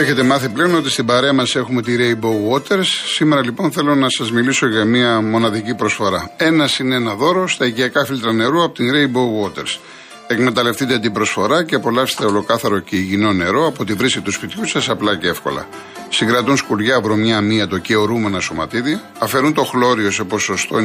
[0.00, 2.86] Έχετε μάθει πλέον ότι στην παρέα μας έχουμε τη Rainbow Waters.
[3.14, 6.30] Σήμερα λοιπόν θέλω να σας μιλήσω για μια μοναδική προσφορά.
[6.36, 9.78] Ένας είναι ένα δώρο στα οικιακά φίλτρα νερού από την Rainbow Waters.
[10.26, 14.88] Εκμεταλλευτείτε την προσφορά και απολαύστε ολοκάθαρο και υγιεινό νερό από τη βρύση του σπιτιού σας
[14.88, 15.68] απλά και εύκολα.
[16.08, 20.76] Συγκρατούν σκουριά, βρωμιά, μύατο και ορούμενα σωματίδια, αφαιρούν το χλώριο σε ποσοστό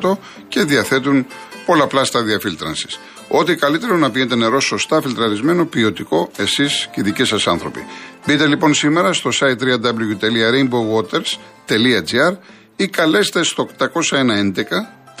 [0.00, 1.26] 96,8% και διαθέτουν
[1.66, 2.98] πολλαπλά στάδια φίλτρανσης.
[3.32, 7.86] Ό,τι καλύτερο να πίνετε νερό σωστά φιλτραρισμένο, ποιοτικό, εσείς και οι δικοί σας άνθρωποι.
[8.26, 12.36] Μπείτε λοιπόν σήμερα στο site www.rainbowwaters.gr
[12.76, 13.90] ή καλέστε στο 811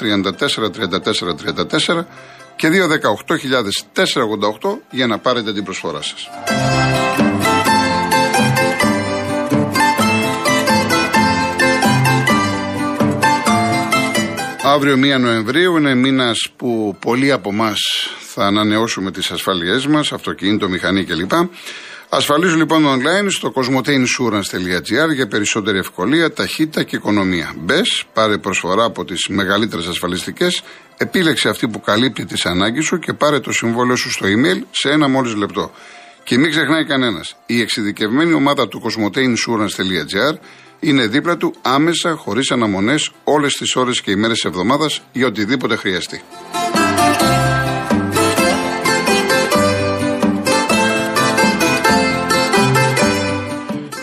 [0.00, 0.02] 34
[1.96, 2.04] 34
[2.56, 2.68] και
[4.62, 6.28] 218.488 για να πάρετε την προσφορά σας.
[14.72, 17.72] Αύριο 1 Νοεμβρίου είναι μήνας που πολλοί από εμά
[18.20, 21.32] θα ανανεώσουμε τις ασφαλιές μας, αυτοκίνητο, μηχανή κλπ.
[22.08, 27.52] Ασφαλίζω λοιπόν online στο cosmoteinsurance.gr για περισσότερη ευκολία, ταχύτητα και οικονομία.
[27.58, 30.62] Μπες, πάρε προσφορά από τις μεγαλύτερες ασφαλιστικές,
[30.96, 34.90] επίλεξε αυτή που καλύπτει τις ανάγκες σου και πάρε το συμβόλαιο σου στο email σε
[34.90, 35.70] ένα μόλις λεπτό.
[36.24, 40.38] Και μην ξεχνάει κανένας, η εξειδικευμένη ομάδα του cosmoteinsurance.gr
[40.80, 45.76] είναι δίπλα του άμεσα, χωρίς αναμονές, όλες τις ώρες και ημέρες τη εβδομάδας για οτιδήποτε
[45.76, 46.22] χρειαστεί.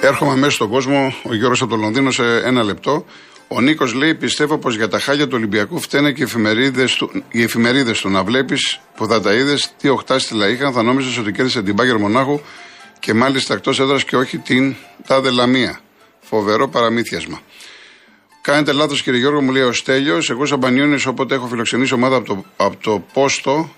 [0.02, 3.06] Έρχομαι μέσα στον κόσμο, ο Γιώργος από το Λονδίνο σε ένα λεπτό.
[3.48, 7.24] Ο Νίκος λέει: Πιστεύω πως για τα χάλια του Ολυμπιακού φταίνε και οι εφημερίδες του,
[7.32, 8.10] οι εφημερίδες του.
[8.10, 11.98] Να βλέπεις που θα τα είδες, τι οχτάστηλα είχαν, θα νόμιζες ότι κέρδισε την Πάγκερ
[11.98, 12.40] Μονάχου
[13.00, 14.76] και μάλιστα εκτός έδρας και όχι την
[15.08, 15.80] Τάδε Λαμία.
[16.20, 17.40] Φοβερό παραμύθιασμα.
[18.42, 20.30] Κάνετε λάθος, κύριε Γιώργο, μου λέει ο Στέλιος.
[20.30, 23.70] Εγώ, σαν Πανιόνιος, όποτε έχω φιλοξενήσει ομάδα από το, από το πόστο.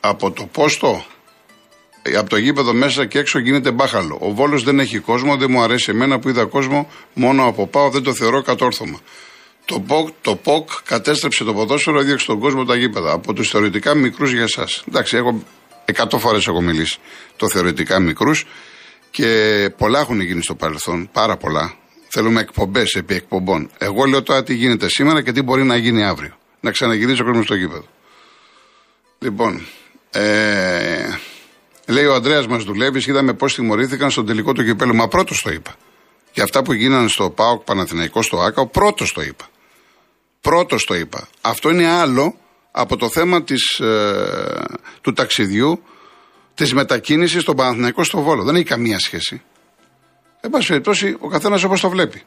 [0.00, 1.04] Από το πόστο.
[2.12, 4.18] Ε, από το γήπεδο μέσα και έξω γίνεται μπάχαλο.
[4.20, 7.90] Ο Βόλος δεν έχει κόσμο, δεν μου αρέσει εμένα που είδα κόσμο μόνο από πάω,
[7.90, 9.00] δεν το θεωρώ κατόρθωμα.
[9.64, 13.12] Το ΠΟΚ, το ΠΟΚ κατέστρεψε το ποδόσφαιρο, έδιωξε τον κόσμο τα γήπεδα.
[13.12, 14.84] Από τους θεωρητικά μικρούς για εσάς.
[14.88, 15.42] Εντάξει, έχω
[15.84, 16.98] εκατό φορές έχω μιλήσει
[17.36, 18.46] το θεωρητικά μικρούς.
[19.10, 21.74] Και πολλά έχουν γίνει στο παρελθόν, πάρα πολλά.
[22.08, 23.70] Θέλουμε εκπομπές επί εκπομπών.
[23.78, 26.36] Εγώ λέω τώρα τι γίνεται σήμερα και τι μπορεί να γίνει αύριο.
[26.60, 27.84] Να ξαναγυρίσει ο κόσμος στο γήπεδο.
[29.18, 29.66] Λοιπόν,
[30.10, 31.18] ε,
[31.88, 34.94] λέει ο Αντρέα μας δουλεύεις, είδαμε πώς τιμωρήθηκαν στον τελικό του κυπέλου.
[34.94, 35.74] Μα πρώτος το είπα.
[36.32, 39.48] Για αυτά που γίνανε στο ΠΑΟΚ Παναθηναϊκός στο ΑΚΑ, ο πρώτος το είπα.
[40.40, 41.28] Πρώτος το είπα.
[41.40, 42.34] Αυτό είναι άλλο
[42.70, 44.64] από το θέμα της, ε,
[45.00, 45.82] του ταξιδιού
[46.54, 48.42] της μετακίνησης στον Παναθηναϊκό στο Βόλο.
[48.42, 49.42] Δεν έχει καμία σχέση.
[50.40, 52.22] Εν πάση περιπτώσει, ο καθένας όπως το βλέπει.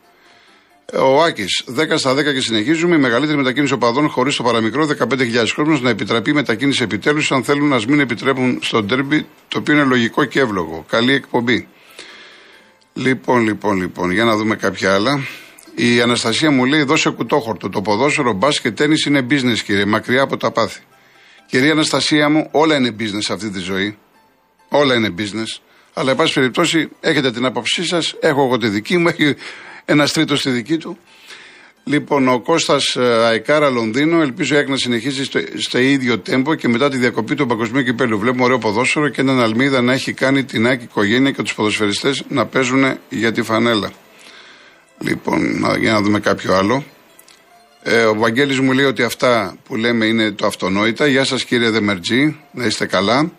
[0.99, 2.95] Ο Άκης, 10 στα 10 και συνεχίζουμε.
[2.95, 7.43] Η μεγαλύτερη μετακίνηση οπαδών χωρίς το παραμικρό 15.000 κόσμος να επιτραπεί η μετακίνηση επιτέλους, αν
[7.43, 10.85] θέλουν να μην επιτρέπουν στο ντέρμπι, το οποίο είναι λογικό και εύλογο.
[10.89, 11.67] Καλή εκπομπή.
[12.93, 15.19] Λοιπόν, λοιπόν, λοιπόν, για να δούμε κάποια άλλα.
[15.75, 17.69] Η Αναστασία μου λέει: Δώσε κουτόχορτο.
[17.69, 20.79] Το ποδόσφαιρο, μπάσκετ, τέννη είναι business, κύριε, μακριά από τα πάθη.
[21.45, 23.97] Κυρία Αναστασία μου, όλα είναι business αυτή τη ζωή.
[24.69, 25.61] Όλα είναι business.
[25.93, 29.35] Αλλά, εν πάση περιπτώσει, έχετε την άποψή σας, έχω εγώ τη δική μου, έχει
[29.91, 30.97] ένας τρίτος στη δική του.
[31.83, 36.67] Λοιπόν, ο Κώστας ε, Αϊκάρα Λονδίνο, ελπίζω η να συνεχίσει στο, στο, ίδιο τέμπο και
[36.67, 38.19] μετά τη διακοπή του παγκοσμίου κυπέλου.
[38.19, 42.23] Βλέπουμε ωραίο ποδόσφαιρο και έναν Αλμίδα να έχει κάνει την άκη οικογένεια και τους ποδοσφαιριστές
[42.27, 43.91] να παίζουν για τη φανέλα.
[44.99, 46.83] Λοιπόν, για να δούμε κάποιο άλλο.
[47.83, 51.07] Ε, ο Βαγγέλης μου λέει ότι αυτά που λέμε είναι το αυτονόητα.
[51.07, 53.31] Γεια σας κύριε Δεμερτζή, να είστε καλά.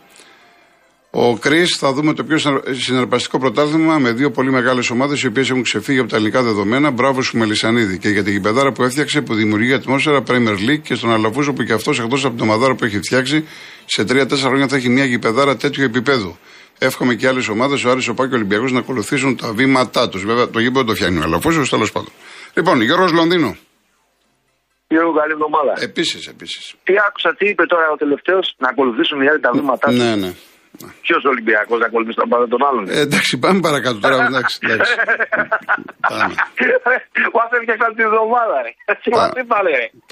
[1.14, 2.38] Ο Κρι θα δούμε το πιο
[2.70, 6.90] συναρπαστικό πρωτάθλημα με δύο πολύ μεγάλες ομάδες οι οποίες έχουν ξεφύγει από τα ελληνικά δεδομένα.
[6.90, 10.94] Μπράβος σου Μελισανίδη και για την γηπεδάρα που έφτιαξε που δημιουργεί ατμόσφαιρα Premier League και
[10.94, 13.48] στον Αλαφούζο που και αυτός εκτός από την ομαδάρα που έχει φτιάξει
[13.84, 16.36] σε 3-4 χρόνια θα έχει μια γηπεδάρα τέτοιου επίπεδου.
[16.78, 20.24] Εύχομαι και άλλες ομάδες, ο Άρης, ο Πάκη, ο Ολυμπιακός να ακολουθήσουν τα βήματά τους.
[20.24, 22.12] Βέβαια το γήπεδο το φτιάχνει ο Αλαφούζος, τέλος πάντων.
[22.54, 23.56] Λοιπόν, Γιώργος Λονδίνο.
[24.88, 25.72] Γιώργο, καλή εβδομάδα.
[25.82, 26.74] Επίσης, επίσης.
[26.84, 29.98] Τι άκουσα, τι είπε τώρα ο τελευταίος, να ακολουθήσουν οι άλλοι τα βήματά τους.
[29.98, 30.32] Ναι, ναι.
[31.04, 32.88] Ποιος Ολυμπιακός να ακολουθήσει τον πάντα των άλλων.
[32.88, 34.26] Ε, εντάξει, πάμε παρακάτω τώρα.
[34.26, 34.94] εντάξει, εντάξει.
[36.08, 36.34] πάμε.
[37.36, 38.72] Μα έφτιαξαν τη εβδομάδα, ρε.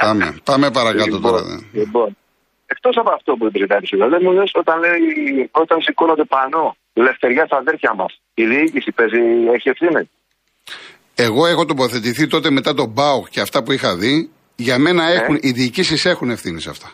[0.03, 1.41] Πάμε, πάμε παρακάτω λοιπόν, τώρα.
[1.43, 1.57] Ναι.
[1.81, 2.17] Λοιπόν,
[2.67, 3.67] εκτός από αυτό που είπε η
[4.13, 9.23] δεν μου λες όταν, λέει, όταν σηκώνονται πάνω ελευθεριά στα αδέρφια μας, η διοίκηση παίζει,
[9.55, 10.11] έχει ευθύνη;
[11.15, 14.31] Εγώ έχω τοποθετηθεί τότε μετά τον Μπάουκ και αυτά που είχα δει.
[14.57, 16.93] Για μένα ε; έχουν, οι διοικήσεις έχουν ευθύνη σε αυτά.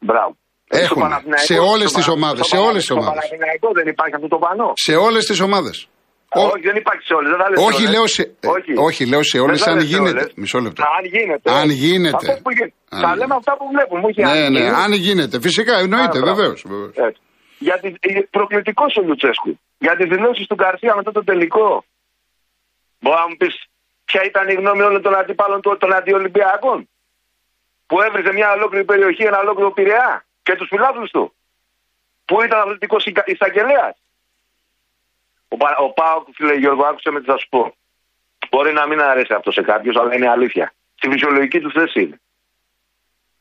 [0.00, 0.36] Μπράβο.
[0.68, 1.02] Έχουν.
[1.34, 2.46] Σε όλες τις ομάδες.
[2.46, 3.24] Σε όλες τις ομάδες.
[3.72, 4.72] δεν υπάρχει αυτό το πανό.
[4.74, 5.88] Σε όλες τις ομάδες.
[6.28, 7.32] Όχι, δεν υπάρχει σε όλες.
[7.56, 8.72] Όχι, λέω σε, όχι.
[8.76, 10.30] όχι, λέω σε όλες αν γίνεται.
[10.34, 10.82] Μισό λεπτό.
[10.82, 11.50] Αν γίνεται.
[11.50, 12.42] Αν γίνεται.
[12.88, 14.32] Θα λέμε αυτά που βλέπουμε.
[14.32, 15.40] Ναι, ναι, αν γίνεται.
[15.40, 16.64] Φυσικά εννοείται, βεβαίως.
[17.58, 17.98] Γιατί
[18.30, 19.60] προκλητικός ο Λουτσέσκου.
[19.78, 21.84] Για τις δηλώσεις του Γκαρσία μετά το τελικό.
[23.00, 23.54] Μπορεί να μου πεις
[24.04, 26.88] ποια ήταν η γνώμη όλων των αντιπάλων του των αντιολυμπιακών.
[27.86, 31.30] Που έβριζε μια ολόκληρη περιοχή, ένα ολόκληρο πειραιά και τους φιλάθλου τους.
[32.24, 33.96] Που ήταν αθλητικός εισαγγελέας;
[35.48, 37.74] Ο, ο Πάοκ, φίλε Γιώργο, άκουσε με τι θα σου πω.
[38.50, 40.74] Μπορεί να μην αρέσει αυτό σε κάποιους, αλλά είναι αλήθεια.
[40.94, 42.20] Στη φυσιολογική του θέση είναι.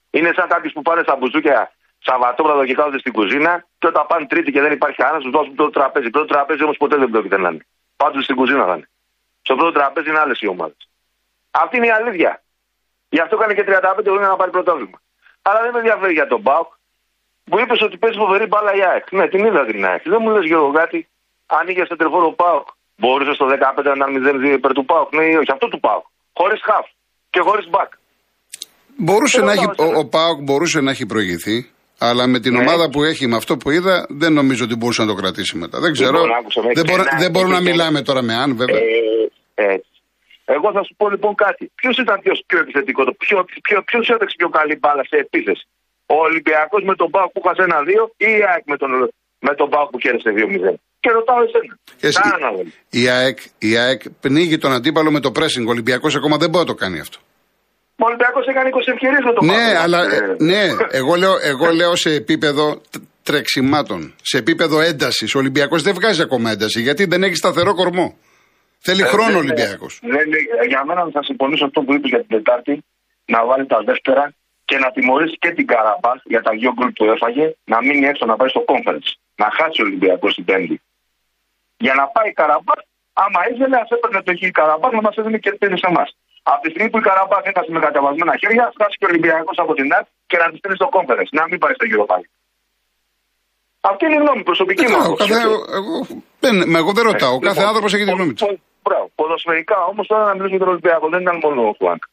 [0.10, 4.26] Είναι σαν κάποιου που πάνε στα μπουζούκια Σαββατόβραδο και κάθονται στην κουζίνα και όταν πάνε
[4.26, 6.10] Τρίτη και δεν υπάρχει κανένας, τους δώσουν το τραπέζι.
[6.10, 7.66] Πρώτο τραπέζι όμως ποτέ δεν πρόκειται να είναι.
[7.96, 8.90] Πάντως στην κουζίνα θα είναι.
[9.42, 10.90] Στο πρώτο τραπέζι είναι άλλες οι ομάδες.
[11.52, 12.44] Αυτή είναι η αλήθεια.
[13.10, 15.02] Γι' αυτό έκανε και 35 χρόνια να πάρει πρωτόβλημα.
[15.42, 16.74] Αλλά δεν με ενδιαφέρει για τον Μπάουκ.
[17.50, 19.06] Μου είπες ότι παίζει φοβερή μπάλα η ΑΕΚ.
[19.18, 20.02] Ναι, την είδα την ΑΕΚ.
[20.14, 21.00] Δεν μου λες Γιώργο κάτι.
[21.46, 22.68] Αν είχε στο τηλεφώνο Πάουκ,
[23.02, 25.08] μπορούσε στο 15 να 0 υπέρ του Πάουκ.
[25.16, 26.06] Ναι, όχι, αυτό του Πάουκ.
[26.40, 26.86] Χωρίς χαφ
[27.30, 27.92] και χωρίς μπακ.
[29.06, 31.72] Μπορούσε να έχει, ο, ο Πάουκ μπορούσε να έχει προηγηθεί.
[32.00, 32.60] Αλλά με την ναι.
[32.60, 35.80] ομάδα που έχει, με αυτό που είδα, δεν νομίζω ότι μπορούσε να το κρατήσει μετά.
[35.80, 36.20] Δεν ξέρω.
[36.74, 38.82] δεν, μπορώ, δεν μπορούμε να μιλάμε τώρα με αν, βέβαια.
[39.56, 39.76] Ε,
[40.46, 41.72] Εγώ θα σου πω λοιπόν κάτι.
[41.76, 45.68] Ποιος ήταν πιο, πιο επιθετικό, ποιο, ποιο, ποιος έδειξε πιο καλή μπάλα σε επίθεση;
[46.16, 48.92] Ο Ολυμπιακός με τον Πάο που χασε ένα 1-2 ή η ΑΕΚ με τον,
[49.40, 50.74] με τον Πάο που κέρδισε 2-0.
[51.00, 51.74] Και ρωτάω εσένα.
[52.08, 52.22] Εσύ,
[52.90, 55.66] η, ΑΕΚ, η ΑΕΚ πνίγει τον αντίπαλο με το pressing.
[55.68, 57.18] Ο Ολυμπιακός ακόμα δεν μπορεί να το κάνει αυτό.
[58.00, 61.96] Ο Ολυμπιακός έκανε 20 ευκαιρίες με το Ναι, αλλά ε, ναι, εγώ λέω, εγώ λέω
[61.96, 62.82] σε επίπεδο
[63.24, 65.36] τρεξιμάτων, σε επίπεδο έντασης.
[65.36, 68.18] Ο Ολυμπιακός δεν βγάζει ακόμα ένταση γιατί δεν έχει σταθερό κορμό.
[68.80, 70.00] Θέλει ε, χρόνο ο Ολυμπιακός.
[70.68, 72.84] Για μένα θα συμφωνήσω αυτό που είπες για την Τετάρτη,
[73.26, 74.34] να βάλει τα δεύτερα
[74.70, 78.24] και να τιμωρήσει και την Καραμπάχ για τα δύο γκολ που έφαγε, να μείνει έξω
[78.32, 79.10] να πάει στο conference.
[79.42, 80.76] Να χάσει ο Ολυμπιακός την Πέμπτη.
[81.86, 82.80] Για να πάει η Καραμπάχ,
[83.24, 86.10] άμα ήθελε, ας έπαιρνε το χ Καραμπάχ να μας έδινε και σε εμάς.
[86.52, 89.74] Από τη στιγμή που η Καραμπάχ έχασε με κατεβασμένα χέρια, φτάσει και ο Ολυμπιακός από
[89.78, 91.32] την ΑΚ και να τη στείλει στο conference.
[91.38, 92.28] Να μην πάει στο γύρο πάλι.
[93.90, 94.98] Αυτή είναι η γνώμη προσωπική μου.
[96.82, 97.34] Εγώ δεν ρωτάω.
[97.40, 98.46] Ο κάθε λοιπόν, άνθρωπος έχει τη γνώμη του.
[98.84, 99.06] Μπράβο.
[99.16, 102.04] Ποδοσφαιρικά όμως τώρα να μιλήσω για τον Ολυμπιακό δεν ήταν μόνο ο Φουάνκ.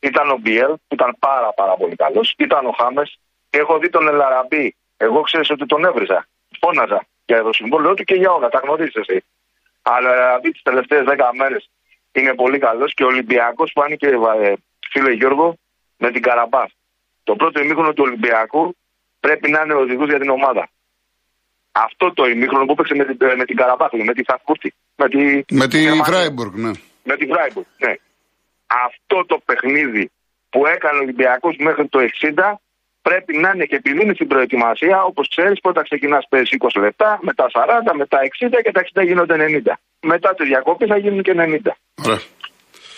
[0.00, 2.34] Ήταν ο Μπιέλ που ήταν πάρα, πάρα πολύ καλός.
[2.38, 3.18] Ήταν ο Χάμες.
[3.50, 4.76] Και έχω δει τον Ελαραμπή.
[4.96, 6.26] Εγώ ξέρω ότι τον έβριζα.
[6.60, 8.48] Φώναζα για το συμβόλαιο του και για όλα.
[8.48, 9.24] Τα γνωρίζεις εσύ.
[9.82, 11.70] Αλλά ο Ελαραμπή τις τελευταίες 10 μέρες
[12.12, 14.52] είναι πολύ καλός και ο Ολυμπιακός που άνοιγε, ε,
[14.90, 15.56] φίλε Γιώργο,
[15.96, 16.64] με την Καραμπά.
[17.24, 18.76] Το πρώτο ημίχρονο του Ολυμπιακού
[19.20, 20.68] πρέπει να είναι οδηγός για την ομάδα.
[21.72, 23.56] Αυτό το ημίχρονο που έπαιξε με την, με την
[24.04, 24.74] με τη Φραγκούρτη.
[24.96, 26.70] Με τη, με τη Φράιμπουργκ, ναι.
[27.02, 27.94] Με τη Φράιμπουργκ, ναι.
[28.86, 30.10] Αυτό το παιχνίδι
[30.50, 32.54] που έκανε ο Ολυμπιακός μέχρι το 60
[33.02, 37.18] πρέπει να είναι και επειδή είναι στην προετοιμασία, όπως ξέρεις, πρώτα ξεκινάς πέρυσι 20 λεπτά,
[37.22, 39.72] μετά 40, μετά 60 και τα 60 γίνονται 90.
[40.00, 41.76] Μετά τη διακοπή θα γίνουν και 90.
[42.04, 42.20] Ωραία.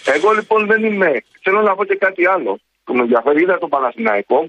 [0.05, 1.25] Εγώ λοιπόν δεν είμαι.
[1.41, 3.43] Θέλω να πω και κάτι άλλο που με ενδιαφέρει.
[3.43, 4.49] Είδα το Παναθηναϊκό,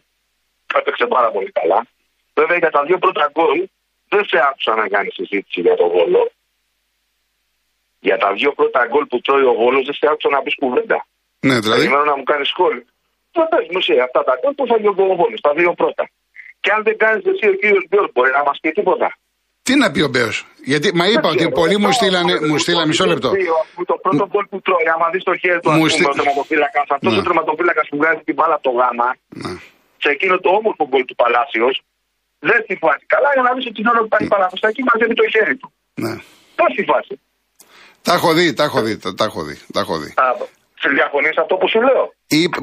[0.75, 1.85] έπαιξε πάρα πολύ καλά.
[2.33, 3.67] Βέβαια για τα δύο πρώτα γκολ
[4.09, 6.31] δεν σε άκουσα να κάνεις συζήτηση για το Βόλο.
[7.99, 11.05] Για τα δύο πρώτα γκολ που τρώει ο Βόλος δεν σε άκουσα να πεις κουβέντα.
[11.47, 11.83] Ναι, δηλαδή.
[11.83, 12.85] Περιμένω να μου κάνεις σχόλιο.
[13.35, 16.03] Θα πες μου εσύ αυτά τα γκολ που θα γίνει ο Βόλο, τα δύο πρώτα.
[16.63, 19.07] Και αν δεν κάνεις εσύ ο κύριος Μπιόρ, μπορεί να μας πει τίποτα.
[19.67, 20.37] Τι να πει ο Μπέος;
[20.71, 22.33] Γιατί μα είπα ότι πολλοί μου στείλανε.
[22.49, 23.29] Μου στείλανε μισό λεπτό.
[23.91, 27.13] Το πρώτο γκολ που τρώει, άμα δεις το χέρι του, ας πούμε, ο τερματοφύλακα, αυτός
[27.19, 29.09] ο τερματοφύλακα που βγάζει την μπάλα από το γάμα,
[30.03, 31.75] σε εκείνο το όμορφο γκολ του Παλάσιος,
[32.49, 33.03] δεν στη φάση.
[33.13, 35.67] Καλά, για να δεις ότι την ώρα που πάει παραδοστά εκεί μαζεύει το χέρι του.
[36.03, 36.13] Ναι.
[36.57, 37.13] Πώς στη φάση.
[38.07, 38.93] Τα έχω δει, τα έχω δει.
[39.19, 39.55] Τα έχω δει.
[39.73, 40.13] Τα έχω δει.
[40.83, 42.03] Συμφωνεί αυτό που σου λέω;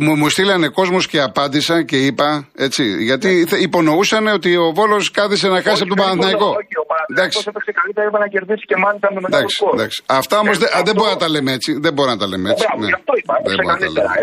[0.04, 2.84] μου, μου στείλανε κόσμος και απάντησα και είπα έτσι.
[3.08, 3.58] Γιατί ναι.
[3.58, 6.48] υπονοούσαν ότι ο Βόλος κάθισε να χάσει από τον Παναθηναϊκό.
[6.60, 10.56] Όχι, ο Παναθηναϊκός έπαιξε καλύτερα, έπρεπε να κερδίσει και μάλιστα με μεγάλο εντάξει, Αυτά όμως
[10.86, 11.70] δεν μπορεί να τα λέμε έτσι.
[11.84, 12.66] Δεν μπορεί να τα λέμε έτσι.
[12.78, 12.90] Ναι.
[12.98, 13.34] Αυτό είπα.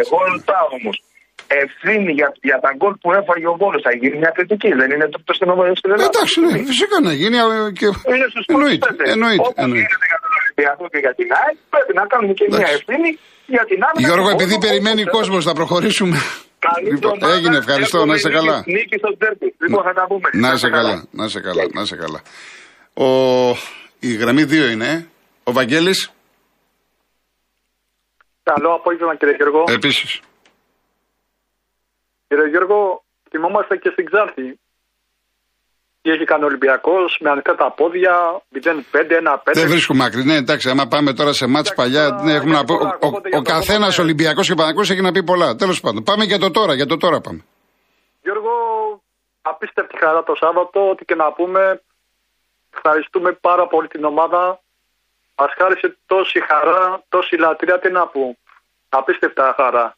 [0.04, 0.96] Εγώ ρωτάω όμως
[1.64, 3.82] ευθύνη για, για τα γκολ που έφαγε ο Βόλος.
[3.88, 7.38] Θα γίνει μια κριτική, δεν είναι το στην ομάδα της Εντάξει, ναι, φυσικά να γίνει.
[7.80, 7.88] Και...
[8.12, 9.96] Είναι στους εννοείται, εννοείται, εννοείται.
[10.12, 13.10] για τον Ολυμπιακό και για την ΑΕΚ, πρέπει να κάνουμε και μια ευθύνη
[13.48, 14.08] για την άμυνα.
[14.08, 16.18] Γιώργο, επειδή περιμένει ο κόσμος, θα προχωρήσουμε.
[16.92, 18.64] Λοιπόν, έγινε, ευχαριστώ, να είσαι καλά.
[18.66, 19.56] Νίκη στο τέρπι.
[19.62, 20.30] Λοιπόν, θα τα πούμε.
[20.34, 22.22] Να είσαι καλά, να είσαι καλά, να είσαι καλά.
[22.94, 23.06] Ο...
[24.00, 25.08] Η γραμμή 2 είναι.
[25.44, 26.12] Ο Βαγγέλης.
[28.44, 29.64] Καλό απόγευμα κύριε Γιώργο.
[29.68, 30.20] Επίσης.
[32.28, 34.60] Κύριε Γιώργο, θυμόμαστε και στην Ξάρτη.
[36.08, 39.54] Τι έχει κάνει ο Ολυμπιακό με ανοιχτά τα πόδια, 0-5-1-5.
[39.54, 40.24] Δεν βρίσκουμε άκρη.
[40.24, 42.74] Ναι, εντάξει, άμα πάμε τώρα σε μάτς παλιά, ναι, έχουμε να πω.
[42.74, 45.56] Ο, ο, ο καθένας Ολυμπιακός και Παναγό έχει να πει πολλά.
[45.56, 46.04] Τέλος πάντων.
[46.04, 47.42] Πάμε για το τώρα, για το τώρα πάμε.
[48.22, 48.52] Γιώργο,
[49.42, 51.82] απίστευτη χαρά το Σάββατο, ό,τι και να πούμε.
[52.74, 54.60] Ευχαριστούμε πάρα πολύ την ομάδα.
[55.38, 57.80] Μας χάρισε τόση χαρά, τόση λατρεία.
[57.80, 58.38] Τι να πω.
[58.90, 59.96] Απίστευτα χαρά.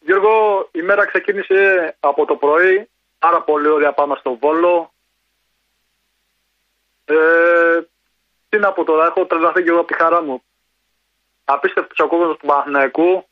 [0.00, 1.58] Γιώργο, η μέρα ξεκίνησε
[2.00, 2.88] από το πρωί.
[3.18, 4.92] Πάρα πολύ ωραία πάμε στο Βόλο.
[7.04, 7.80] Ε,
[8.48, 10.42] τι να πω τώρα, έχω τρελαθεί και εγώ από τη χαρά μου.
[11.44, 13.26] Απίστευτος ο κόσμος του Παναθηναϊκού.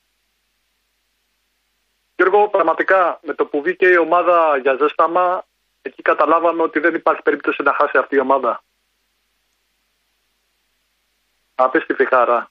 [2.17, 5.45] Γιώργο, πραγματικά με το που βγήκε η ομάδα για ζέσταμα,
[5.83, 8.63] εκεί καταλάβαμε ότι δεν υπάρχει περίπτωση να χάσει αυτή η ομάδα.
[11.55, 12.51] Απίστευτη χαρά.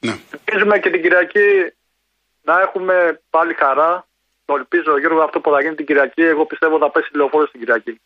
[0.00, 0.18] Ναι.
[0.30, 1.72] Ελπίζουμε και την Κυριακή
[2.42, 4.07] να έχουμε πάλι χαρά.
[4.48, 6.22] Το ελπίζω, Γιώργο, αυτό που θα γίνει την Κυριακή.
[6.22, 8.00] Εγώ πιστεύω θα πέσει λεωφόρο την Κυριακή.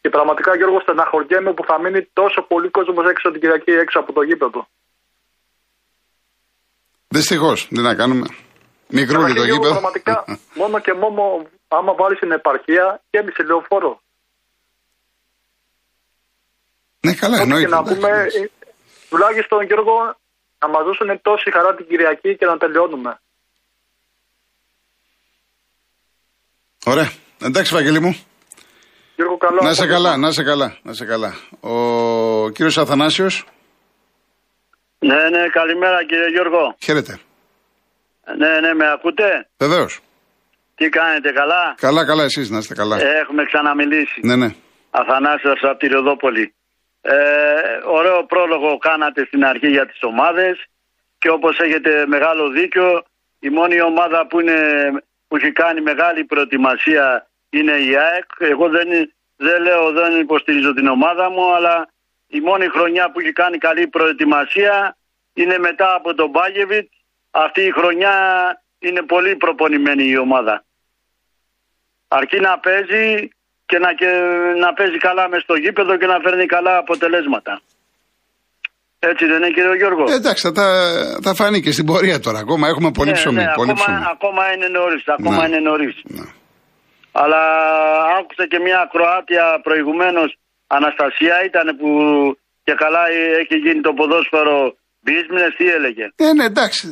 [0.00, 4.12] Και πραγματικά, Γιώργο, στεναχωριέμαι που θα μείνει τόσο πολύ κόσμο έξω την Κυριακή, έξω από
[4.12, 4.60] το γήπεδο.
[7.08, 8.26] Δυστυχώς, τι να κάνουμε.
[8.88, 9.72] Μικρούλι το Καταρχήν, Γιώργο, γήπεδο.
[9.76, 10.24] Πραγματικά,
[10.60, 11.22] μόνο και μόνο
[11.68, 13.92] άμα βάλεις την επαρχία, γέμισε λεωφόρο.
[17.00, 17.68] ναι, καλά, Ό,τι και εννοείται.
[17.74, 18.40] να εντάξει, πούμε, εντάξει.
[18.42, 18.50] ε,
[19.10, 19.96] τουλάχιστον Γιώργο,
[20.62, 23.12] να μας δώσουν τόση χαρά την Κυριακή και να τελειώνουμε.
[26.88, 27.10] Ωραία.
[27.42, 28.16] Εντάξει, Βαγγέλη μου.
[29.16, 29.94] Γιώργο, καλό Να σε απόγευμα.
[30.08, 31.34] καλά, να σε καλά, να σε καλά.
[31.60, 33.44] Ο κύριος Αθανάσιος,
[34.98, 36.76] Ναι, ναι, καλημέρα κύριε Γιώργο.
[36.84, 37.18] χαίρετε.
[38.38, 40.00] Ναι, ναι, με ακούτε; Βεβαίως.
[40.74, 42.96] Τι κάνετε, καλά; Καλά, καλά, εσείς να είστε καλά.
[43.00, 44.20] Έχουμε ξαναμιλήσει.
[44.22, 44.54] Ναι, ναι.
[44.90, 46.54] Αθανάσιος από τη Ροδόπολη.
[47.00, 47.14] Ε,
[47.98, 50.64] ωραίο πρόλογο κάνατε στην αρχή για τις ομάδες
[51.18, 53.02] και όπως έχετε μεγάλο δίκιο
[53.38, 54.56] η μόνη ομάδα που, είναι,
[55.28, 58.24] που έχει κάνει μεγάλη προετοιμασία είναι η ΑΕΚ.
[58.38, 58.88] Εγώ δεν,
[59.36, 61.88] δεν λέω δεν υποστηρίζω την ομάδα μου αλλά
[62.26, 64.96] η μόνη χρονιά που έχει κάνει καλή προετοιμασία
[65.34, 66.88] είναι μετά από τον Μπάγεβιτ.
[67.30, 68.14] Αυτή η χρονιά
[68.78, 70.64] είναι πολύ προπονημένη η ομάδα.
[72.08, 73.28] Αρκεί να παίζει
[73.66, 74.06] και να, και
[74.56, 77.60] να παίζει καλά μες στο γήπεδο και να φέρνει καλά αποτελέσματα.
[78.98, 82.38] Έτσι δεν είναι κύριε Γιώργο; Ε, εντάξει, θα, τα- θα φανεί και στην πορεία τώρα.
[82.38, 83.34] Ακόμα έχουμε πολύ Ναι, ψωμί.
[83.42, 84.04] ναι, πολύ ακόμα, ψωμί.
[84.14, 85.46] ακόμα είναι νωρίς, ακόμα Ναι.
[85.48, 85.94] είναι νωρίς.
[86.04, 86.24] Ναι.
[87.12, 87.42] Αλλά
[88.18, 90.30] άκουσα και μια Κροάτια προηγουμένως,
[90.66, 91.88] Αναστασία ήταν που
[92.66, 93.02] και καλά
[93.42, 94.56] έχει γίνει το ποδόσφαιρο
[95.08, 96.82] business, τι έλεγε; Ε, ναι, εντάξει.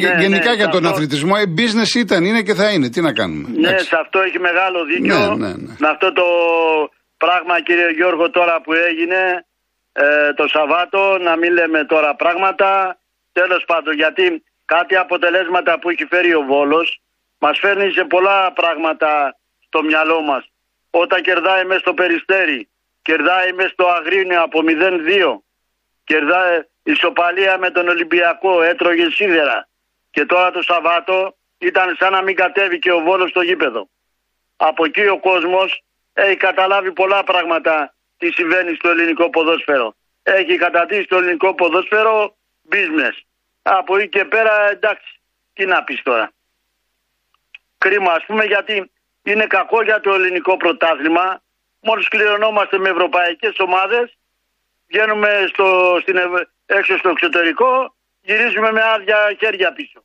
[0.00, 2.88] Γε- Ναι, Γενικά ναι, για τον αυτό- αθλητισμό, ε, business ήταν, είναι και θα είναι.
[2.94, 3.48] Τι να κάνουμε.
[3.48, 3.86] Ναι, Εντάξει.
[3.86, 5.18] σε αυτό έχει μεγάλο δίκιο.
[5.18, 5.72] Ναι, ναι, ναι.
[5.82, 6.26] Με αυτό το
[7.24, 9.20] πράγμα κύριε Γιώργο τώρα που έγινε
[9.92, 12.98] ε, το Σαββάτο να μην λέμε τώρα πράγματα.
[13.32, 17.00] Τέλος πάντων γιατί κάτι αποτελέσματα που έχει φέρει ο Βόλος
[17.38, 20.50] μας φέρνει σε πολλά πράγματα στο μυαλό μας.
[20.90, 22.68] Όταν κερδάει μέσα στο Περιστέρι,
[23.02, 25.42] κερδάει μέσα στο Αγρίνιο από 0-2,
[26.04, 29.68] κερδάει ισοπαλία με τον Ολυμπιακό, έτρωγε σίδερα.
[30.10, 33.88] Και τώρα το Σαββάτο ήταν σαν να μην κατέβηκε ο Βόλος στο γήπεδο.
[34.56, 35.82] Από εκεί ο κόσμος
[36.12, 39.94] έχει καταλάβει πολλά πράγματα τι συμβαίνει στο ελληνικό ποδόσφαιρο.
[40.22, 42.36] Έχει κατατήσει το ελληνικό ποδόσφαιρο
[42.70, 43.16] business.
[43.62, 45.20] Από εκεί και πέρα εντάξει,
[45.52, 46.32] τι να πεις τώρα.
[47.78, 48.90] Κρίμα ας πούμε γιατί
[49.22, 51.42] είναι κακό για το ελληνικό πρωτάθλημα.
[51.80, 54.16] Μόλις κληρονόμαστε με ευρωπαϊκές ομάδες,
[54.88, 60.04] βγαίνουμε στο, στην, Ευ- έξω στο εξωτερικό, γυρίζουμε με άδεια χέρια πίσω.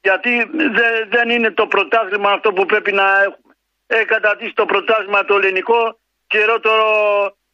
[0.00, 3.54] Γιατί δε- δεν είναι το πρωτάθλημα αυτό που πρέπει να έχουμε.
[3.86, 5.98] Έχει κατατήσει το πρωτάθλημα το ελληνικό
[6.30, 6.86] χειρότερο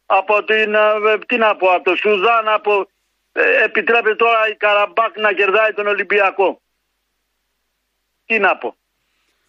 [0.05, 2.87] από την, ε, τι να πω, από το Σουδάν, από,
[3.31, 6.61] ε, επιτρέπει τώρα η Καραμπάκ να κερδάει τον Ολυμπιακό.
[8.25, 8.75] Τι να πω.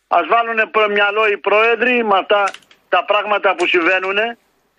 [0.08, 2.50] Ας βάλουν προ μυαλό οι πρόεδροι με αυτά
[2.88, 4.18] τα πράγματα που συμβαίνουν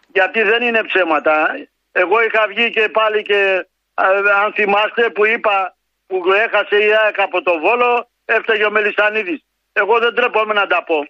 [0.08, 1.48] γιατί δεν είναι ψέματα.
[1.92, 5.76] Εγώ είχα βγει και πάλι και ε, αν θυμάστε που είπα
[6.08, 9.46] που έχασε η ΑΕΚ από το Βόλο έφταιγε ο Μελισανίδης.
[9.74, 11.08] Εγώ δεν τρέπομαι να τα πω.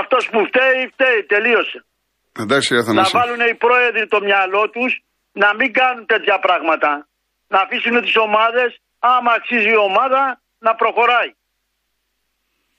[0.00, 1.78] Αυτός που φταίει, φταίει, τελείωσε.
[2.42, 3.18] Εντάξει, Να Αθανάσιο.
[3.18, 4.90] βάλουν οι πρόεδροι το μυαλό τους
[5.42, 6.90] να μην κάνουν τέτοια πράγματα.
[7.52, 8.70] Να αφήσουν τις ομάδες,
[9.12, 10.22] άμα αξίζει η ομάδα,
[10.66, 11.30] να προχωράει.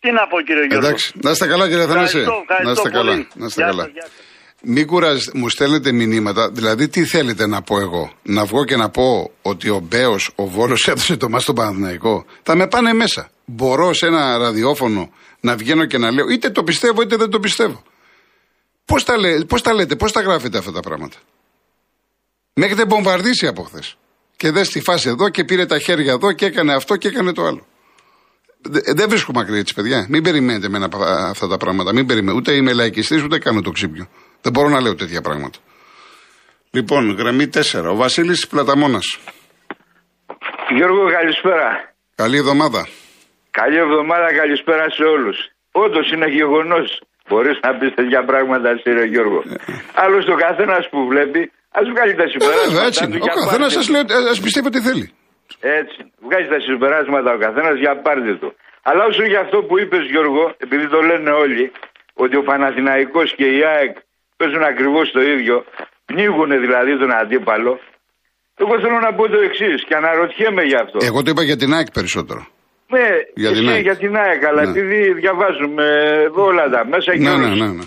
[0.02, 2.20] Τι να πω κύριε Γιώργο; Εντάξει, να είστε καλά κύριε Αθανάσιο.
[2.22, 3.12] Ευχαριστώ, ευχαριστώ Να είστε καλά.
[3.12, 3.28] πολύ.
[3.42, 3.84] Να είστε Γεια καλά.
[3.84, 4.22] σας, γεια σας.
[4.62, 6.50] Μην κουράζετε, μου στέλνετε μηνύματα.
[6.52, 10.46] Δηλαδή, τι θέλετε να πω εγώ; Να βγω και να πω ότι ο Μπέος, ο
[10.48, 12.26] Βόλος έδωσε το μα στον Παναθηναϊκό.
[12.44, 13.30] Θα με πάνε μέσα.
[13.46, 15.12] Μπορώ σε ένα ραδιόφωνο
[15.48, 17.84] να βγαίνω και να λέω είτε το πιστεύω είτε δεν το πιστεύω.
[18.86, 21.18] Πώς τα, λέ, πώς τα λέτε, πώς τα γράφετε αυτά τα πράγματα;
[22.54, 23.98] Με έχετε βομβαρδίσει από χθες.
[24.36, 27.32] Και δες στη φάση εδώ και πήρε τα χέρια εδώ και έκανε αυτό και έκανε
[27.34, 27.66] το άλλο.
[28.62, 30.06] Δε- Δεν βρίσκω μακριά έτσι, παιδιά.
[30.10, 31.94] Μην περιμένετε εμένα από αυτά τα πράγματα.
[31.94, 32.38] Μην περιμένετε.
[32.38, 34.08] Ούτε είμαι λαϊκιστής, ούτε κάνω το ξύπνιο.
[34.42, 35.58] Δεν μπορώ να λέω τέτοια πράγματα.
[36.72, 37.90] Λοιπόν, γραμμή 4.
[37.92, 39.00] Ο Βασίλης Πλαταμόνα.
[40.76, 41.96] Γιώργο, καλησπέρα.
[42.16, 42.88] Καλή εβδομάδα.
[43.60, 45.38] Καλή εβδομάδα, καλησπέρα σε όλους.
[45.84, 46.88] Όντως είναι γεγονός.
[47.30, 49.40] Μπορείς να πεις τέτοια πράγματα, κύριε Γιώργο.
[50.04, 51.42] Άλλωστε, ο καθένας που βλέπει,
[51.80, 52.68] ας βγάλει τα Ε, συμπεράσματα.
[52.70, 53.18] βέβαια, έτσι του είναι.
[53.22, 53.92] Ο για καθένας πάρτε σα του.
[53.94, 55.06] λέει, ας πιστεύει ό,τι θέλει.
[55.82, 56.00] Έτσι.
[56.28, 58.50] Βγάζει τα συμπεράσματα ο καθένας για πάρτε του.
[58.90, 61.66] Αλλά όσο για αυτό που είπες, Γιώργο, επειδή το λένε όλοι,
[62.24, 63.94] ότι ο Παναθηναϊκός και η ΑΕΚ
[64.40, 65.56] παίζουν ακριβώς το ίδιο,
[66.10, 67.74] πνίγουν δηλαδή τον αντίπαλο.
[68.64, 70.98] Εγώ θέλω να πω το εξής και αναρωτιέμαι γι' αυτό.
[71.10, 72.42] Εγώ το είπα για την ΑΕΚ περισσότερο.
[72.90, 73.82] Ναι, Για την εσύ ΑΕΚ.
[73.82, 74.70] για την ΑΕΚ, αλλά Ναι.
[74.70, 75.86] επειδή διαβάζουμε
[76.34, 77.72] όλα τα μέσα και Ναι, όλους ναι, ναι.
[77.74, 77.84] ναι.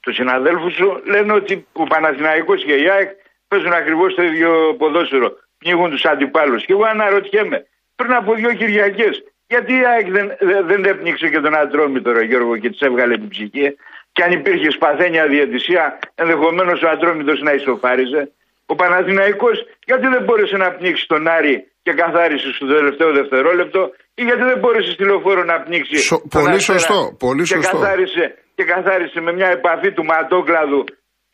[0.00, 3.10] τους συναδέλφους σου λένε ότι ο Παναθηναϊκός και η ΑΕΚ
[3.48, 5.32] παίζουν ακριβώς το ίδιο ποδόσφαιρο.
[5.58, 6.64] Πνίγουν τους αντιπάλους.
[6.64, 11.40] Και εγώ αναρωτιέμαι, πριν από δύο Κυριακές, γιατί η ΑΕΚ δεν, δεν- δεν έπνιξε και
[11.40, 13.76] τον Ατρόμητο, ρε Γιώργο, και της έβγαλε την ψυχή;
[14.12, 18.30] Και αν υπήρχε σπαθένια διαιτησία, ενδεχομένως ο Ατρόμητος να ισοφάριζε.
[18.72, 19.56] Ο Παναθηναϊκός
[19.88, 23.80] γιατί δεν μπόρεσε να πνίξει τον Άρη και καθάρισε στο τελευταίο δευτερόλεπτο
[24.20, 27.54] ή γιατί δεν μπόρεσε στη λεωφόρο να πνίξει Σο- τον πολύ Αστέρα σωστό, πολύ και
[27.54, 27.76] σωστό.
[27.78, 28.24] καθάρισε,
[28.56, 30.82] και καθάρισε με μια επαφή του ματόκλαδου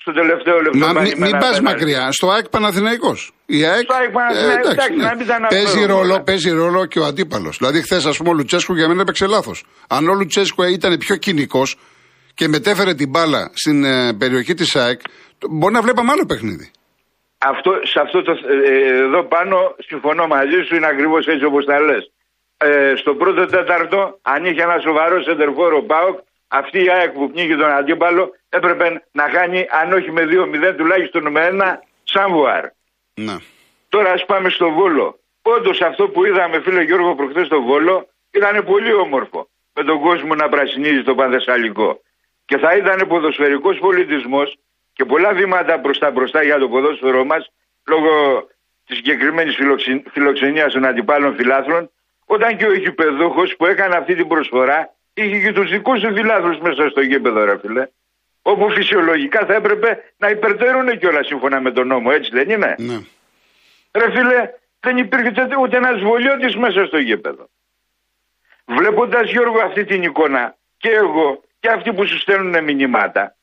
[0.03, 0.79] στο τελευταίο λεπτό.
[0.85, 1.67] Μα πάλι μην, με μην ένα πας πέναλτι.
[1.85, 2.03] μακριά.
[2.19, 3.19] Στο ΑΕΚ Παναθηναϊκός.
[3.57, 3.85] Η ΑΕΚ.
[3.89, 5.95] Στο ΑΕΚ Παναθηναϊκός, εντάξει, να μην τα αναφέρουμε παίζει, όλα.
[5.95, 7.55] ρόλο, παίζει ρόλο και ο αντίπαλος.
[7.59, 9.59] Δηλαδή, χθες, ας πούμε, ο Λουτσέσκου για μένα έπαιξε λάθος.
[9.89, 11.69] Αν ο Λουτσέσκου ήταν πιο κοινικός
[12.35, 15.01] και μετέφερε την μπάλα στην ε, περιοχή της ΑΕΚ,
[15.39, 16.71] το- μπορεί να βλέπαμε άλλο παιχνίδι.
[17.39, 21.81] Αυτό, σε αυτό το, ε, εδώ πάνω συμφωνώ μαζί σου, είναι ακριβώς έτσι όπως τα
[21.81, 22.13] λες.
[22.57, 26.19] Ε, στο πρώτο τέταρτο, αν είχε ένα σοβαρό σεντερφόρο ΠΑΟΚ,
[26.49, 31.31] αυτή η ΑΕΚ που πνίγει τον αντίπαλο έπρεπε να χάνει, αν όχι με 2-0, τουλάχιστον
[31.31, 32.65] με ένα Σάμβουαρ.
[33.15, 33.37] Ναι.
[33.89, 35.19] Τώρα ας πάμε στο Βόλο.
[35.43, 39.49] Όντως αυτό που είδαμε, φίλε Γιώργο, προχθές στο Βόλο, ήταν πολύ όμορφο.
[39.75, 42.01] Με τον κόσμο να πρασινίζει το Πανθεσσαλικό.
[42.45, 44.57] Και θα ήταν ποδοσφαιρικός πολιτισμός
[44.99, 47.51] και πολλά βήματα μπροστά μπροστά για το ποδόσφαιρό μας,
[47.87, 48.47] λόγω
[48.87, 49.59] της συγκεκριμένης
[50.11, 51.91] φιλοξενίας των αντιπάλων φιλάθλων,
[52.27, 56.59] όταν και ο γηπεδούχος που έκανε αυτή την προσφορά, είχε και τους δικούς του φιλάθλους
[56.59, 57.87] μέσα στο γήπεδο, ρε φίλε.
[58.43, 62.99] Όπου φυσιολογικά θα έπρεπε να υπερτερούν κιόλας σύμφωνα με τον νόμο, έτσι δεν είναι; ναι.
[63.93, 64.51] Ρε φίλε,
[64.81, 67.49] δεν υπήρχε ούτε, ούτε ένας βολιώτης μέσα στο γήπεδο.
[68.65, 73.37] Βλέποντας Γιώργο αυτή την εικόνα, και εγώ και αυτοί που σου στέλνουν μηνύματα,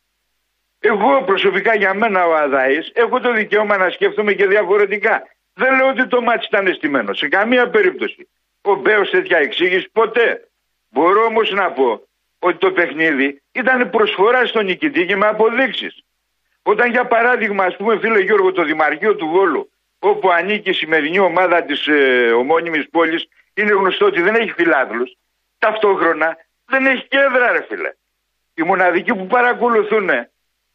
[0.88, 5.24] εγώ προσωπικά για μένα ο Αδάης έχω το δικαίωμα να σκέφτομαι και διαφορετικά.
[5.53, 7.14] Δεν λέω ότι το μάτι ήταν αισθημένο.
[7.14, 8.29] Σε καμία περίπτωση.
[8.62, 10.48] Ο Μπέος τέτοια εξήγηση ποτέ.
[10.90, 12.07] Μπορώ όμως να πω
[12.40, 16.03] ότι το παιχνίδι ήταν προσφορά στον νικητή και με αποδείξεις.
[16.64, 21.20] Όταν για παράδειγμα, ας πούμε, φίλε Γιώργο, το Δημαρχείο του Βόλου, όπου ανήκει η σημερινή
[21.20, 25.18] ομάδα της ε, ομώνυμης πόλης, είναι γνωστό ότι δεν έχει φιλάθλους.
[25.57, 27.92] Ταυτόχρονα δεν έχει κέντρα, ρε φίλε.
[28.53, 30.09] Οι μοναδικοί που παρακολουθούν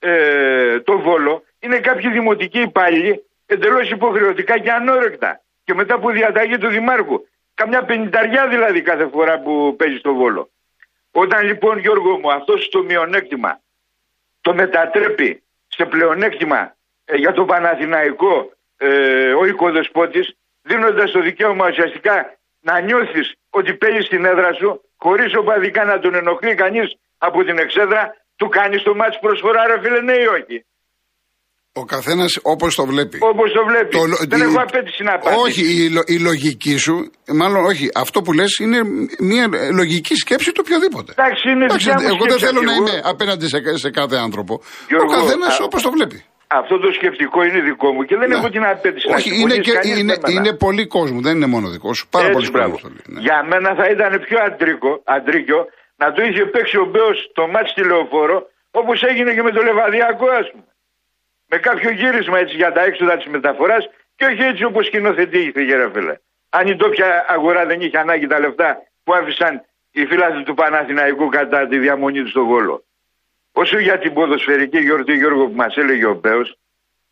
[0.01, 5.41] ε, το Βόλο είναι κάποιοι δημοτικοί υπάλληλοι εντελώς υποχρεωτικά και ανόρεκτα.
[5.65, 7.25] Και μετά από διαταγή του Δημάρχου.
[7.55, 10.51] Καμιά πενηνταριά δηλαδή κάθε φορά που παίζει στο Βόλο.
[11.11, 13.61] Όταν λοιπόν Γιώργο μου αυτός το μειονέκτημα
[14.41, 22.39] το μετατρέπει σε πλεονέκτημα ε, για τον Παναθηναϊκό ε, ο οικοδεσπότης δίνοντας το δικαίωμα ουσιαστικά
[22.61, 27.59] να νιώθεις ότι παίζεις στην έδρα σου χωρίς οπαδικά να τον ενοχλεί κανείς από την
[27.59, 30.57] εξέδρα του κάνεις το μάτς προσφορά ρε φίλε ναι ή όχι;
[31.83, 33.19] Ο καθένας όπως το βλέπει.
[33.33, 33.93] Όπως το βλέπει.
[33.99, 35.41] Το λο- Δεν τη- έχω απέτηση να απαντήσω.
[35.47, 36.95] Όχι, η, λο- η λογική σου,
[37.41, 38.79] μάλλον όχι, αυτό που λες είναι
[39.31, 39.45] μια
[39.81, 41.11] λογική σκέψη του οποιοδήποτε.
[41.17, 42.81] Εντάξει, είναι Εντάξει, δικιά μου εγώ δεν σκέψη θέλω να αυτή.
[42.81, 44.53] είμαι Εγώ- απέναντι σε, σε κάθε άνθρωπο.
[44.89, 46.19] Γιώργο, ο καθένας α- όπως το βλέπει.
[46.61, 48.35] Αυτό το σκεπτικό είναι δικό μου και δεν Ναι.
[48.37, 50.35] έχω την απέτηση να Όχι, είναι, συμφωνήσει και, κανείς είναι, με μένα.
[50.37, 52.05] είναι πολύ κόσμο, δεν είναι μόνο δικό σου.
[52.17, 52.73] Πάρα Έτσι, πολλοί μπράβο.
[52.73, 53.05] κόσμος το λέει.
[53.15, 53.21] ναι.
[53.27, 55.59] Για μένα θα ήταν πιο αντρίκο, αντρίκιο
[56.01, 59.63] να το είχε παίξει ο Μπέος το μάτς στη λεωφόρο όπως έγινε και με το
[59.63, 60.65] Λεβαδιακό ας πούμε.
[61.47, 65.91] Με κάποιο γύρισμα έτσι για τα έξοδα της μεταφοράς και όχι έτσι όπως σκηνοθετήθηκε ρε
[65.91, 66.15] φίλε.
[66.49, 71.29] Αν η ντόπια αγορά δεν είχε ανάγκη τα λεφτά που άφησαν οι φίλαθλοι του Παναθηναϊκού
[71.29, 72.85] κατά τη διαμονή του στο Βόλο.
[73.53, 76.59] Όσο για την ποδοσφαιρική γιορτή Γιώργο που μας έλεγε ο Μπέος,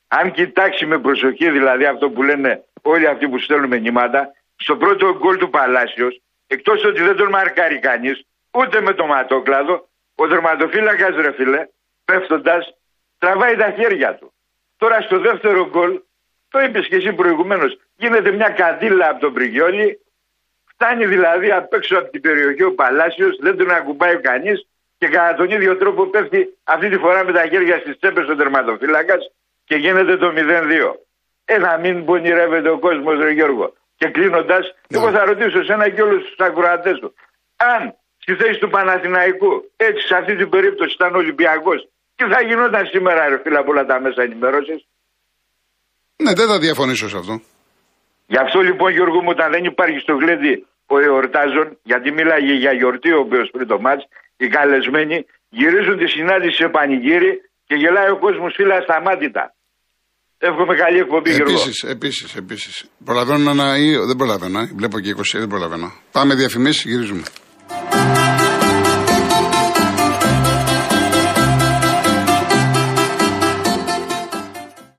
[0.09, 5.17] αν κοιτάξει με προσοχή δηλαδή αυτό που λένε όλοι αυτοί που στέλνουν μηνύματα, στο πρώτο
[5.19, 8.27] γκολ του Παλάσιος, εκτός ότι δεν τον μαρκάρει κανείς,
[8.59, 11.67] ούτε με το ματόκλαδο, ο δερματοφύλακας ρε φίλε,
[12.05, 12.75] πέφτοντας,
[13.19, 14.33] τραβάει τα χέρια του.
[14.77, 16.01] Τώρα στο δεύτερο γκολ,
[16.49, 20.01] το είπες και εσύ προηγουμένως, γίνεται μια καντήλα από τον Πριγιόλη,
[20.73, 24.67] φτάνει δηλαδή απ' έξω από την περιοχή ο Παλάσιος, δεν τον ακουμπάει κανείς
[24.99, 28.37] και κατά τον ίδιο τρόπο πέφτει αυτή τη φορά με τα χέρια στις τσέπες ο
[28.37, 29.31] τερματοφύλακας
[29.65, 30.95] και γίνεται το 0-2.
[31.45, 33.73] Ε, να μην πονηρεύεται ο κόσμος, ρε Γιώργο.
[33.97, 37.15] Και κλείνοντας, εγώ θα ρωτήσω σένα και όλους τους ακροατές σου.
[37.57, 37.95] Αν
[38.29, 39.53] στη θέση του Παναθηναϊκού,
[39.87, 41.79] έτσι σε αυτή την περίπτωση ήταν Ολυμπιακός,
[42.17, 44.81] τι θα γινόταν σήμερα, ρε φίλε, από όλα τα μέσα ενημέρωσης;
[46.25, 47.35] Ναι, δεν θα διαφωνήσω σε αυτό.
[48.33, 50.55] Γι' αυτό λοιπόν, Γιώργο μου, όταν δεν υπάρχει στο γλέντι
[50.95, 54.03] ο εορτάζων, γιατί μίλαγε για γιορτή ο οποίος πριν το μάτς,
[54.43, 55.17] οι καλεσμένοι
[55.59, 57.33] γυρίζουν τη συνάντηση σε πανηγύρι
[57.69, 59.45] και γελάει ο κόσμος φύλλα σταμάτητα.
[60.49, 61.53] Εύχομαι καλή εκπομπή, Γιώργο.
[61.53, 62.75] Επίσης, επίσης, επίσης.
[63.05, 63.77] Προλαβαίνω να.
[63.77, 64.59] ή- Δεν προλαβαίνω.
[64.61, 64.67] ε.
[64.77, 65.89] Βλέπω και 20, δεν προλαβαίνω.
[66.13, 67.23] Πάμε διαφημίσεις, γυρίζουμε.